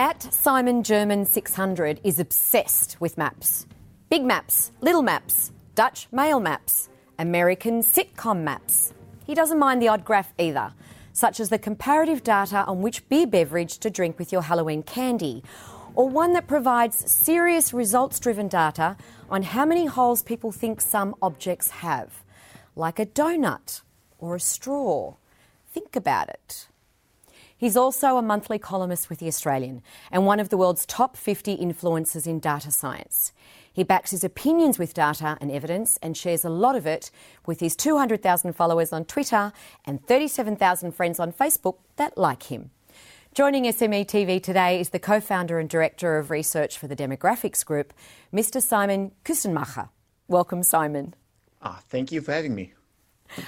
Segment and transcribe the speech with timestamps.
[0.00, 3.66] At Simon German 600 is obsessed with maps.
[4.08, 6.88] Big maps, little maps, Dutch mail maps,
[7.18, 8.94] American sitcom maps.
[9.26, 10.72] He doesn't mind the odd graph either,
[11.12, 15.44] such as the comparative data on which beer beverage to drink with your Halloween candy,
[15.94, 18.96] or one that provides serious results driven data
[19.28, 22.24] on how many holes people think some objects have,
[22.74, 23.82] like a donut
[24.18, 25.16] or a straw.
[25.74, 26.68] Think about it.
[27.60, 31.58] He's also a monthly columnist with The Australian and one of the world's top 50
[31.58, 33.34] influencers in data science.
[33.70, 37.10] He backs his opinions with data and evidence and shares a lot of it
[37.44, 39.52] with his 200,000 followers on Twitter
[39.84, 42.70] and 37,000 friends on Facebook that like him.
[43.34, 47.62] Joining SME TV today is the co founder and director of research for the Demographics
[47.62, 47.92] Group,
[48.32, 48.62] Mr.
[48.62, 49.90] Simon Kuestenmacher.
[50.28, 51.12] Welcome, Simon.
[51.60, 52.72] Ah, thank you for having me.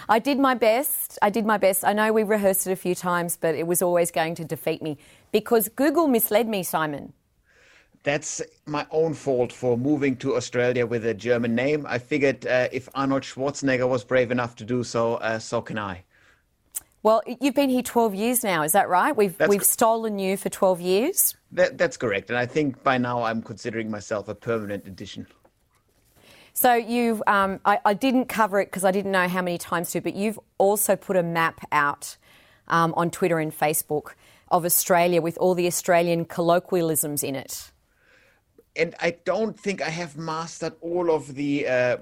[0.09, 1.19] I did my best.
[1.23, 1.85] I did my best.
[1.85, 4.83] I know we rehearsed it a few times, but it was always going to defeat
[4.83, 4.99] me
[5.33, 7.13] because Google misled me, Simon.
[8.05, 11.87] That's my own fault for moving to Australia with a German name.
[11.89, 15.79] I figured uh, if Arnold Schwarzenegger was brave enough to do so, uh, so can
[15.79, 16.03] I.
[17.05, 19.17] Well, you've been here 12 years now, is that right?
[19.17, 21.37] We've, we've co- stolen you for 12 years?
[21.51, 22.31] That, that's correct.
[22.31, 25.27] And I think by now I'm considering myself a permanent addition.
[26.55, 29.91] So you've, um, I, I, didn't cover it because I didn't know how many times
[29.93, 32.17] to, but you've also put a map out
[32.69, 34.13] um, on Twitter and Facebook
[34.49, 37.73] of Australia with all the Australian colloquialisms in it.
[38.77, 41.97] And I don't think I have mastered all of the uh,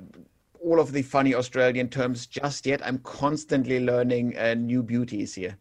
[0.63, 2.85] all of the funny Australian terms just yet.
[2.85, 5.57] I'm constantly learning uh, new beauties here.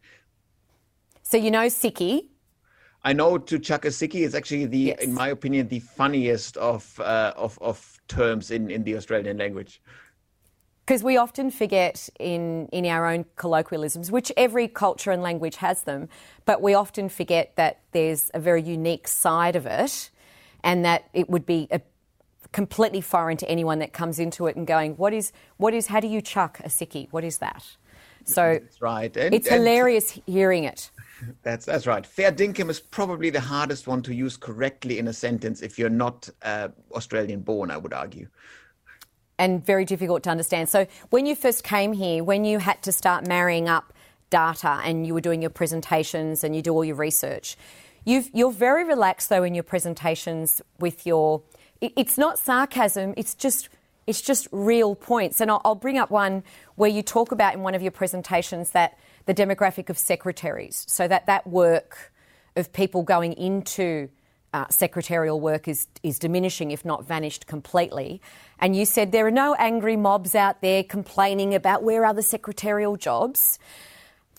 [1.22, 2.29] So you know Sickie.
[3.02, 5.00] I know to chuck a sickie is actually the, yes.
[5.00, 9.80] in my opinion, the funniest of uh, of of terms in, in the Australian language.
[10.84, 15.82] Because we often forget in, in our own colloquialisms, which every culture and language has
[15.82, 16.08] them,
[16.46, 20.10] but we often forget that there's a very unique side of it
[20.64, 21.80] and that it would be a,
[22.50, 26.00] completely foreign to anyone that comes into it and going, what is, what is, how
[26.00, 27.06] do you chuck a sickie?
[27.12, 27.64] What is that?
[28.24, 29.16] So That's right.
[29.16, 30.90] And, it's and hilarious hearing it.
[31.42, 32.06] That's that's right.
[32.06, 35.88] Fair dinkum is probably the hardest one to use correctly in a sentence if you're
[35.90, 37.70] not uh, Australian born.
[37.70, 38.28] I would argue.
[39.38, 40.68] And very difficult to understand.
[40.68, 43.94] So when you first came here, when you had to start marrying up
[44.28, 47.56] data and you were doing your presentations and you do all your research,
[48.04, 51.42] you are very relaxed though in your presentations with your.
[51.80, 53.14] It, it's not sarcasm.
[53.16, 53.68] It's just
[54.06, 55.40] it's just real points.
[55.40, 56.42] And I'll, I'll bring up one
[56.74, 60.84] where you talk about in one of your presentations that the demographic of secretaries.
[60.88, 62.12] So that that work
[62.56, 64.08] of people going into
[64.52, 68.20] uh, secretarial work is, is diminishing, if not vanished completely.
[68.58, 72.22] And you said there are no angry mobs out there complaining about where are the
[72.22, 73.58] secretarial jobs.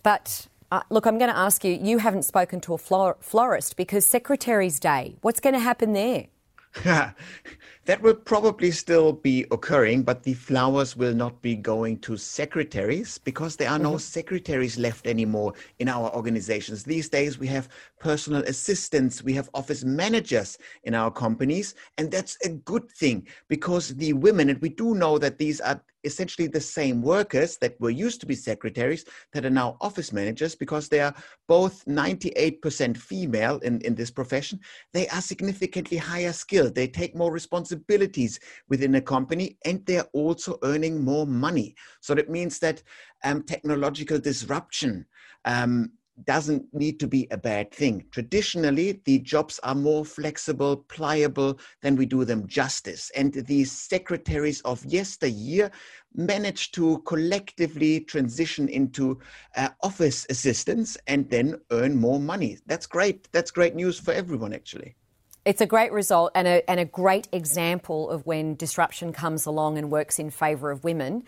[0.04, 3.78] But uh, look, I'm going to ask you, you haven't spoken to a flor- florist
[3.78, 6.28] because Secretary's Day, what's going to happen there?
[6.84, 13.18] that will probably still be occurring, but the flowers will not be going to secretaries
[13.18, 13.92] because there are mm-hmm.
[13.92, 16.84] no secretaries left anymore in our organizations.
[16.84, 17.68] These days, we have
[18.00, 23.90] personal assistants, we have office managers in our companies, and that's a good thing because
[23.96, 27.90] the women, and we do know that these are essentially the same workers that were
[27.90, 31.14] used to be secretaries that are now office managers because they are
[31.48, 34.60] both 98% female in, in this profession.
[34.94, 36.76] They are significantly higher skilled.
[36.76, 41.76] They take more responsibilities within a company and they're also earning more money.
[42.02, 42.82] So that means that
[43.24, 45.06] um, technological disruption
[45.46, 45.92] um,
[46.26, 48.06] doesn't need to be a bad thing.
[48.12, 53.12] Traditionally, the jobs are more flexible, pliable than we do them justice.
[53.16, 55.72] And the secretaries of yesteryear
[56.14, 59.20] managed to collectively transition into
[59.56, 62.58] uh, office assistants and then earn more money.
[62.66, 63.28] That's great.
[63.32, 64.96] That's great news for everyone, actually.
[65.44, 69.80] It's a great result and a, and a great example of when disruption comes along
[69.80, 71.24] and works in favour of women.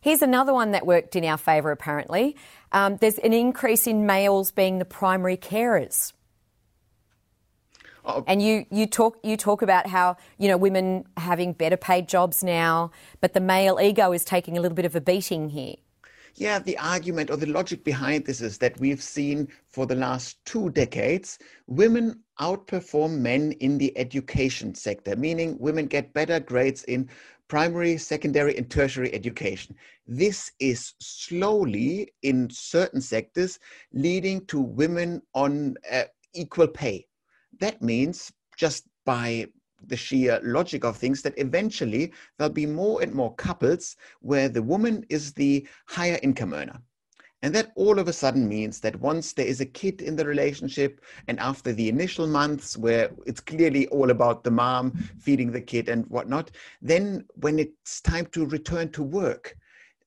[0.00, 2.36] Here's another one that worked in our favour, apparently.
[2.72, 6.12] Um, there's an increase in males being the primary carers.
[8.04, 8.24] Oh.
[8.26, 12.42] And you, you talk you talk about how you know women having better paid jobs
[12.42, 12.90] now,
[13.20, 15.74] but the male ego is taking a little bit of a beating here.
[16.38, 20.38] Yeah, the argument or the logic behind this is that we've seen for the last
[20.44, 21.36] two decades
[21.66, 27.10] women outperform men in the education sector, meaning women get better grades in
[27.48, 29.74] primary, secondary, and tertiary education.
[30.06, 33.58] This is slowly, in certain sectors,
[33.92, 37.08] leading to women on uh, equal pay.
[37.58, 39.48] That means, just by
[39.86, 44.62] the sheer logic of things, that eventually there'll be more and more couples where the
[44.62, 46.80] woman is the higher income earner.
[47.42, 50.26] And that all of a sudden means that once there is a kid in the
[50.26, 55.60] relationship, and after the initial months where it's clearly all about the mom feeding the
[55.60, 56.50] kid and whatnot,
[56.82, 59.56] then when it's time to return to work,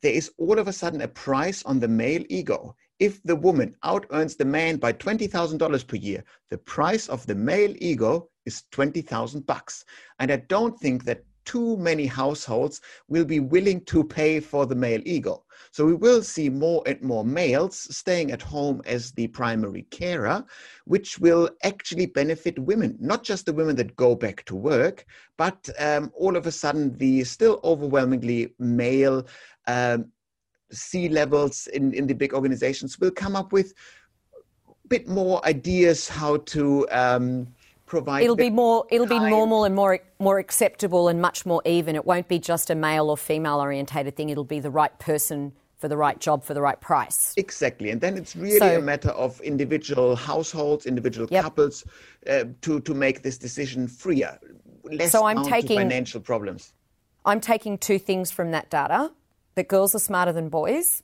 [0.01, 2.75] there is all of a sudden a price on the male ego.
[3.01, 7.33] If the woman out earns the man by $20,000 per year, the price of the
[7.33, 9.83] male ego is 20,000 bucks.
[10.19, 14.75] And I don't think that too many households will be willing to pay for the
[14.75, 15.43] male ego.
[15.71, 20.45] So we will see more and more males staying at home as the primary carer,
[20.85, 25.07] which will actually benefit women, not just the women that go back to work,
[25.39, 29.25] but um, all of a sudden the still overwhelmingly male
[29.65, 30.11] um,
[30.71, 33.73] C levels in, in the big organizations will come up with
[34.67, 37.47] a bit more ideas how to um,
[37.85, 38.23] provide.
[38.23, 38.85] It'll be more.
[38.89, 39.23] It'll time.
[39.23, 41.95] be normal and more more acceptable and much more even.
[41.95, 44.29] It won't be just a male or female orientated thing.
[44.29, 45.51] It'll be the right person
[45.81, 47.33] for the right job for the right price.
[47.37, 51.43] Exactly, and then it's really so, a matter of individual households, individual yep.
[51.43, 51.83] couples,
[52.27, 54.39] uh, to to make this decision freer,
[54.83, 56.73] less so I'm taking, financial problems.
[57.25, 59.11] I'm taking two things from that data:
[59.55, 61.03] that girls are smarter than boys.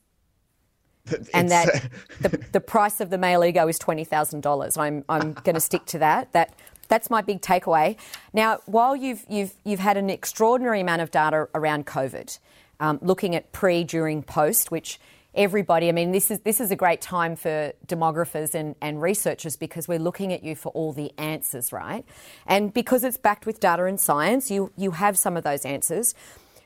[1.34, 1.90] and that
[2.22, 4.78] the, the price of the male ego is twenty thousand dollars.
[4.78, 6.34] I'm I'm going to stick to that.
[6.34, 6.54] That
[6.88, 7.98] that's my big takeaway.
[8.34, 12.40] Now, while you've you've you've had an extraordinary amount of data around COVID,
[12.80, 15.00] um, looking at pre, during, post, which
[15.34, 19.56] everybody, I mean, this is this is a great time for demographers and, and researchers
[19.56, 22.04] because we're looking at you for all the answers, right?
[22.46, 26.16] And because it's backed with data and science, you you have some of those answers.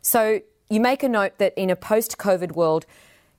[0.01, 0.41] So
[0.71, 2.85] you make a note that in a post-COVID world,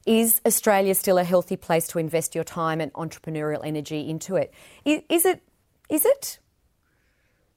[0.05, 4.53] is Australia still a healthy place to invest your time and entrepreneurial energy into it?
[4.85, 5.43] Is, is it?
[5.89, 6.39] Is it?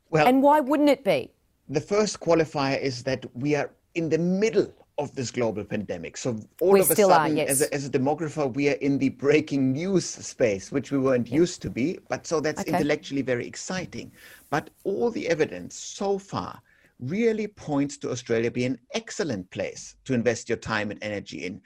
[0.10, 1.32] Well, and why wouldn't it be?
[1.68, 6.16] The first qualifier is that we are in the middle of this global pandemic.
[6.16, 7.50] So all we of a sudden, are, yes.
[7.50, 11.28] as, a, as, a, demographer, we are in the breaking news space, which we weren't
[11.28, 11.36] yeah.
[11.36, 12.00] used to be.
[12.08, 12.72] But so that's okay.
[12.72, 14.12] intellectually very exciting.
[14.50, 16.62] But all the evidence so far
[17.00, 21.62] really points to Australia being an excellent place to invest your time and energy in.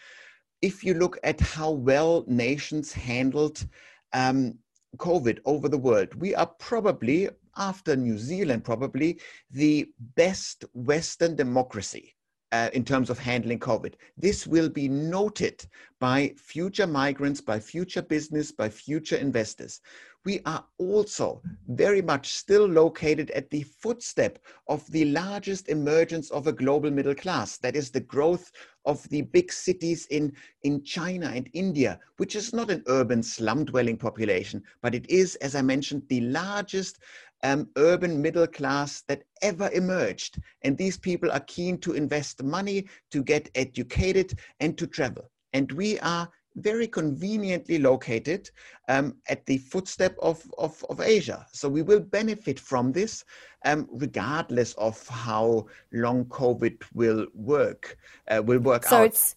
[0.61, 3.65] If you look at how well nations handled
[4.13, 4.55] um,
[4.97, 9.19] COVID over the world, we are probably, after New Zealand, probably
[9.51, 12.15] the best Western democracy
[12.51, 13.93] uh, in terms of handling COVID.
[14.17, 15.65] This will be noted
[15.99, 19.81] by future migrants, by future business, by future investors.
[20.29, 24.37] We are also very much still located at the footstep
[24.67, 27.57] of the largest emergence of a global middle class.
[27.57, 28.51] That is the growth
[28.85, 30.31] of the big cities in,
[30.61, 35.33] in China and India, which is not an urban slum dwelling population, but it is,
[35.37, 36.99] as I mentioned, the largest
[37.41, 40.39] um, urban middle class that ever emerged.
[40.61, 45.31] And these people are keen to invest money, to get educated, and to travel.
[45.53, 46.29] And we are
[46.61, 48.49] very conveniently located
[48.87, 51.45] um, at the footstep of, of, of, Asia.
[51.51, 53.23] So we will benefit from this
[53.65, 57.97] um, regardless of how long COVID will work,
[58.29, 58.99] uh, will work so out.
[58.99, 59.35] So it's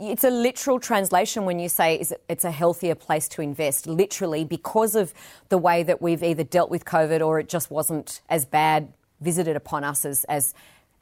[0.00, 4.96] it's a literal translation when you say it's a healthier place to invest, literally, because
[4.96, 5.14] of
[5.48, 9.54] the way that we've either dealt with COVID or it just wasn't as bad visited
[9.54, 10.54] upon us as, as,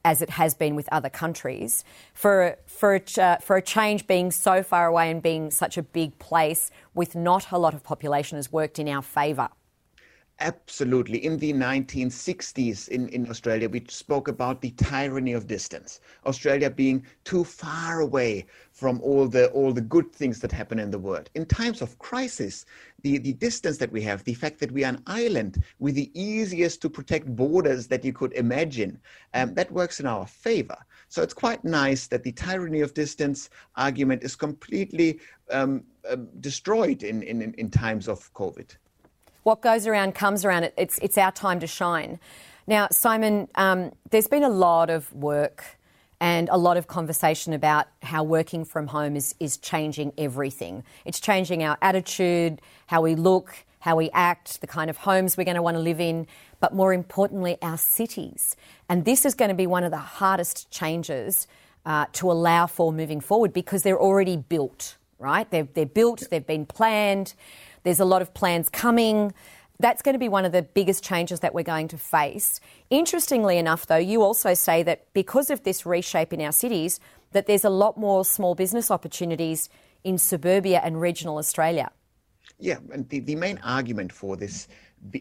[0.04, 1.84] as it has been with other countries.
[2.14, 5.82] For, for, a, uh, for a change being so far away and being such a
[5.82, 9.48] big place with not a lot of population has worked in our favour.
[10.42, 11.22] Absolutely.
[11.22, 16.00] In the 1960s in, in Australia, we spoke about the tyranny of distance.
[16.24, 20.90] Australia being too far away from all the all the good things that happen in
[20.90, 21.28] the world.
[21.34, 22.64] In times of crisis,
[23.02, 26.10] the, the distance that we have, the fact that we are an island with the
[26.14, 28.98] easiest to protect borders that you could imagine,
[29.34, 30.76] um, that works in our favor.
[31.08, 37.02] So it's quite nice that the tyranny of distance argument is completely um, uh, destroyed
[37.02, 38.76] in, in, in times of COVID
[39.42, 40.70] what goes around comes around.
[40.76, 42.18] It's, it's our time to shine.
[42.66, 45.78] Now, Simon, um, there's been a lot of work
[46.20, 50.84] and a lot of conversation about how working from home is, is changing everything.
[51.04, 55.44] It's changing our attitude, how we look, how we act, the kind of homes we're
[55.44, 56.26] going to want to live in,
[56.60, 58.54] but more importantly, our cities.
[58.88, 61.46] And this is going to be one of the hardest changes
[61.86, 65.50] uh, to allow for moving forward because they're already built, right?
[65.50, 67.32] They're, they're built, they've been planned.
[67.82, 69.32] There's a lot of plans coming.
[69.80, 72.60] That's going to be one of the biggest changes that we're going to face.
[72.90, 77.00] Interestingly enough, though, you also say that because of this reshape in our cities,
[77.32, 79.70] that there's a lot more small business opportunities
[80.04, 81.90] in suburbia and regional Australia.
[82.58, 84.68] Yeah, and the, the main argument for this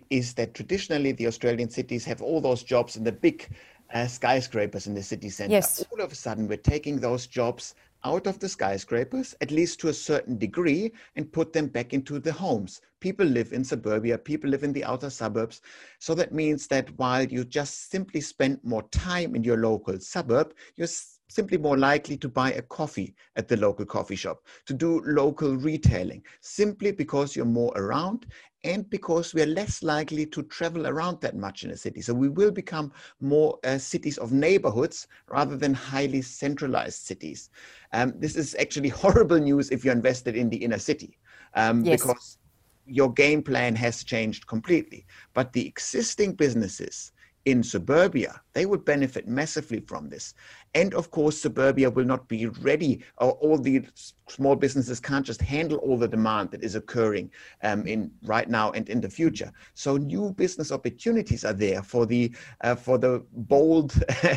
[0.09, 3.47] is that traditionally the Australian cities have all those jobs in the big
[3.93, 5.53] uh, skyscrapers in the city centre.
[5.53, 5.85] Yes.
[5.91, 9.89] All of a sudden, we're taking those jobs out of the skyscrapers, at least to
[9.89, 12.81] a certain degree, and put them back into the homes.
[12.99, 15.61] People live in suburbia, people live in the outer suburbs.
[15.99, 20.53] So that means that while you just simply spend more time in your local suburb,
[20.75, 20.87] you're
[21.29, 25.55] simply more likely to buy a coffee at the local coffee shop, to do local
[25.55, 28.25] retailing, simply because you're more around
[28.63, 32.01] and because we are less likely to travel around that much in a city.
[32.01, 37.49] So we will become more uh, cities of neighborhoods rather than highly centralized cities.
[37.93, 41.17] Um, this is actually horrible news if you're invested in the inner city
[41.53, 42.01] um, yes.
[42.01, 42.37] because
[42.85, 45.05] your game plan has changed completely.
[45.33, 47.13] But the existing businesses,
[47.45, 50.33] in suburbia, they would benefit massively from this.
[50.75, 53.85] And of course, suburbia will not be ready, all the
[54.27, 57.31] small businesses can't just handle all the demand that is occurring
[57.63, 59.51] um, in right now and in the future.
[59.73, 62.31] So new business opportunities are there for the
[62.61, 63.93] uh, for the bold
[64.23, 64.35] uh,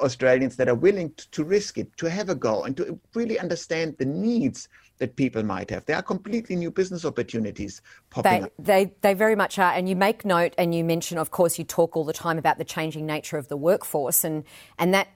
[0.00, 3.38] Australians that are willing to, to risk it, to have a go, and to really
[3.38, 4.68] understand the needs
[5.00, 5.84] that people might have.
[5.86, 8.52] There are completely new business opportunities popping they, up.
[8.58, 9.72] They, they very much are.
[9.72, 12.58] And you make note and you mention, of course, you talk all the time about
[12.58, 14.24] the changing nature of the workforce.
[14.24, 14.44] And,
[14.78, 15.08] and that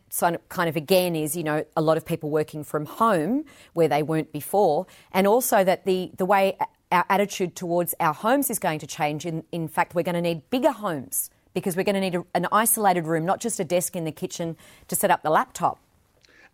[0.49, 4.03] kind of, again is, you know, a lot of people working from home where they
[4.03, 4.87] weren't before.
[5.13, 6.57] And also that the, the way
[6.91, 9.27] our attitude towards our homes is going to change.
[9.27, 12.25] In, in fact, we're going to need bigger homes because we're going to need a,
[12.35, 14.57] an isolated room, not just a desk in the kitchen
[14.89, 15.79] to set up the laptop.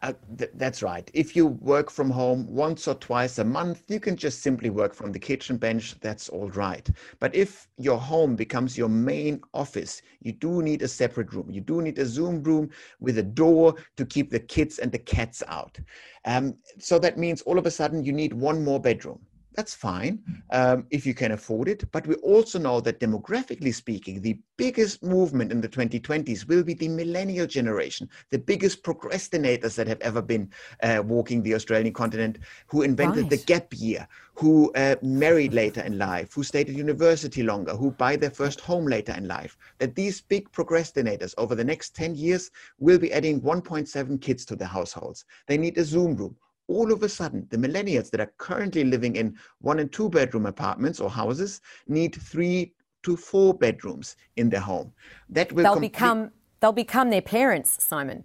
[0.03, 1.11] Uh, th- that's right.
[1.13, 4.95] If you work from home once or twice a month, you can just simply work
[4.95, 5.95] from the kitchen bench.
[6.01, 6.89] That's all right.
[7.19, 11.51] But if your home becomes your main office, you do need a separate room.
[11.51, 14.99] You do need a Zoom room with a door to keep the kids and the
[14.99, 15.79] cats out.
[16.25, 19.21] Um, so that means all of a sudden you need one more bedroom
[19.55, 21.91] that's fine um, if you can afford it.
[21.91, 26.75] But we also know that demographically speaking, the biggest movement in the 2020s will be
[26.75, 30.51] the millennial generation, the biggest procrastinators that have ever been
[30.83, 33.31] uh, walking the Australian continent, who invented right.
[33.31, 37.91] the gap year, who uh, married later in life, who stayed at university longer, who
[37.91, 39.57] buy their first home later in life.
[39.79, 44.57] That these big procrastinators over the next 10 years will be adding 1.7 kids to
[44.57, 45.25] their households.
[45.49, 46.37] They need a Zoom room
[46.71, 50.47] all of a sudden, the millennials that are currently living in one and two bedroom
[50.47, 52.73] apartments or houses need three
[53.03, 54.93] to four bedrooms in their home.
[55.29, 58.25] That will they'll complete- become they'll become their parents, Simon.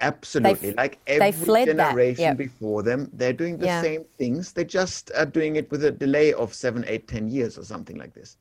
[0.00, 0.70] Absolutely.
[0.70, 2.36] They've, like every generation yep.
[2.36, 3.80] before them, they're doing the yeah.
[3.80, 4.52] same things.
[4.52, 7.96] They just are doing it with a delay of seven, eight, ten years or something
[7.96, 8.36] like this.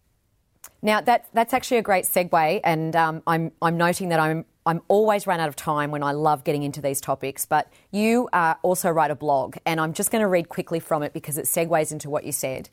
[0.82, 4.82] Now that that's actually a great segue, and um, I'm I'm noting that I'm I'm
[4.88, 7.46] always run out of time when I love getting into these topics.
[7.46, 11.04] But you uh, also write a blog, and I'm just going to read quickly from
[11.04, 12.70] it because it segues into what you said.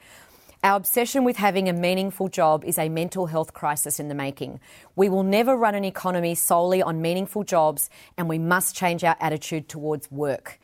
[0.64, 4.58] Our obsession with having a meaningful job is a mental health crisis in the making.
[4.96, 9.16] We will never run an economy solely on meaningful jobs, and we must change our
[9.20, 10.58] attitude towards work.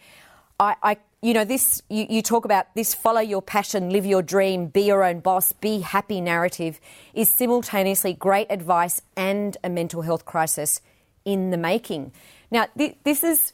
[0.59, 4.21] I, I you know, this, you, you, talk about this follow your passion, live your
[4.21, 6.81] dream, be your own boss, be happy narrative
[7.15, 10.83] is simultaneously great advice and a mental health crisis
[11.25, 12.13] in the making.
[12.51, 13.53] Now, th- this is.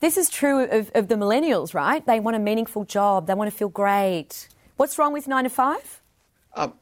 [0.00, 2.06] This is true of, of the millennials, right?
[2.06, 3.26] They want a meaningful job.
[3.26, 4.48] They want to feel great.
[4.76, 6.02] What's wrong with nine to five?
[6.54, 6.74] Um,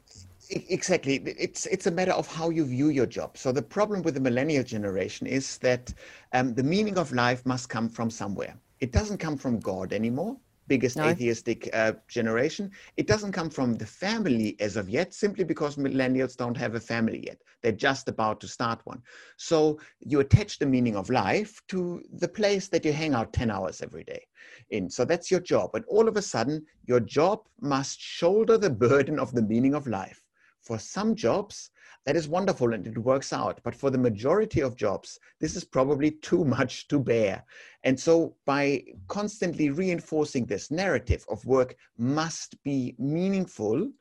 [0.51, 1.15] exactly.
[1.25, 3.35] It's it's a matter of how you view your job.
[3.35, 5.91] So the problem with the millennial generation is that
[6.31, 10.37] um, the meaning of life must come from somewhere it doesn't come from God anymore,
[10.67, 11.05] biggest no.
[11.05, 12.71] atheistic uh, generation.
[12.97, 16.79] It doesn't come from the family as of yet, simply because millennials don't have a
[16.79, 17.41] family yet.
[17.61, 19.01] They're just about to start one.
[19.37, 23.49] So you attach the meaning of life to the place that you hang out 10
[23.49, 24.21] hours every day
[24.69, 24.89] in.
[24.89, 25.71] So that's your job.
[25.73, 29.87] And all of a sudden, your job must shoulder the burden of the meaning of
[29.87, 30.23] life.
[30.61, 31.71] For some jobs,
[32.07, 33.59] that is wonderful and it works out.
[33.63, 37.43] But for the majority of jobs, this is probably too much to bear.
[37.83, 43.91] And so, by constantly reinforcing this narrative of work must be meaningful,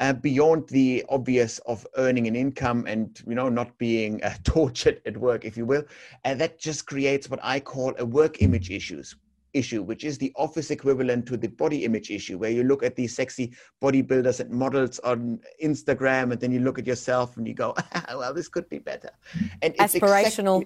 [0.00, 5.00] uh, beyond the obvious of earning an income and you know not being uh, tortured
[5.06, 5.84] at work if you will
[6.24, 9.14] and that just creates what i call a work image issues
[9.54, 12.96] issue, which is the office equivalent to the body image issue, where you look at
[12.96, 17.54] these sexy bodybuilders and models on Instagram, and then you look at yourself and you
[17.54, 17.74] go,
[18.08, 19.10] well, this could be better.
[19.62, 20.62] And aspirational.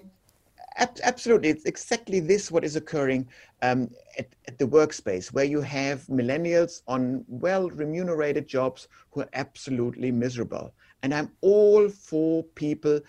[0.77, 3.27] Exactly, absolutely, it's exactly this what is occurring
[3.61, 9.29] um, at, at the workspace, where you have millennials on well remunerated jobs who are
[9.33, 10.73] absolutely miserable.
[11.03, 12.99] And I'm all for people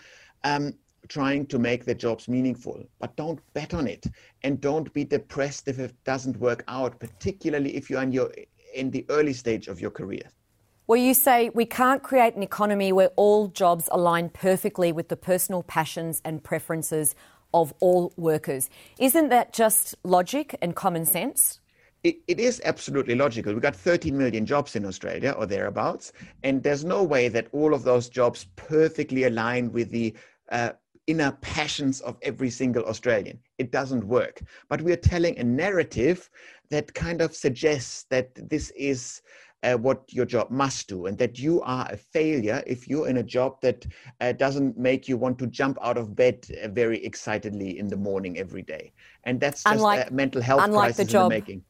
[0.43, 0.73] um,
[1.11, 4.07] trying to make their jobs meaningful, but don't bet on it
[4.43, 8.31] and don't be depressed if it doesn't work out, particularly if you're in, your,
[8.73, 10.23] in the early stage of your career.
[10.87, 15.17] Well, you say we can't create an economy where all jobs align perfectly with the
[15.17, 17.13] personal passions and preferences
[17.53, 18.69] of all workers.
[18.97, 21.59] Isn't that just logic and common sense?
[22.05, 23.51] It, it is absolutely logical.
[23.51, 26.13] We've got 13 million jobs in Australia or thereabouts,
[26.43, 30.15] and there's no way that all of those jobs perfectly align with the
[30.51, 30.71] uh,
[31.07, 33.39] inner passions of every single Australian.
[33.57, 34.41] It doesn't work.
[34.69, 36.29] But we are telling a narrative
[36.69, 39.21] that kind of suggests that this is
[39.63, 43.17] uh, what your job must do and that you are a failure if you're in
[43.17, 43.85] a job that
[44.19, 47.97] uh, doesn't make you want to jump out of bed uh, very excitedly in the
[47.97, 48.91] morning every day.
[49.23, 51.63] And that's just unlike, a mental health crisis the job, in the making.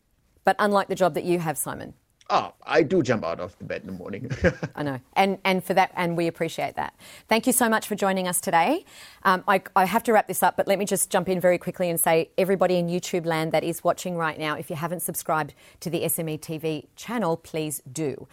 [0.43, 1.93] But unlike the job that you have, Simon.
[2.33, 4.31] Oh, I do jump out of the bed in the morning.
[4.75, 6.95] I know, and and for that, and we appreciate that.
[7.27, 8.85] Thank you so much for joining us today.
[9.23, 11.57] Um, I, I, have to wrap this up, but let me just jump in very
[11.57, 15.01] quickly and say, everybody in YouTube land that is watching right now, if you haven't
[15.01, 18.27] subscribed to the SME TV channel, please do.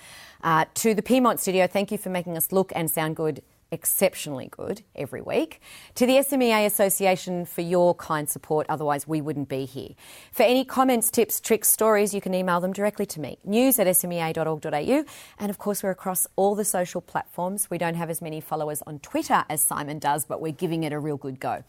[0.45, 4.49] Uh, to the Piedmont Studio, thank you for making us look and sound good exceptionally
[4.51, 5.61] good every week.
[5.97, 9.91] To the SMEA Association for your kind support, otherwise we wouldn't be here.
[10.33, 13.87] For any comments, tips, tricks, stories, you can email them directly to me, news at
[13.87, 15.05] smea.org.au.
[15.39, 17.71] And of course, we're across all the social platforms.
[17.71, 20.93] We don't have as many followers on Twitter as Simon does, but we're giving it
[20.93, 21.65] a real good go.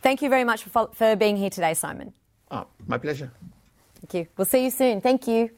[0.00, 2.12] Thank you very much for, for being here today, Simon.
[2.50, 3.30] Oh, my pleasure.
[3.94, 4.26] Thank you.
[4.36, 5.00] We'll see you soon.
[5.00, 5.50] Thank you.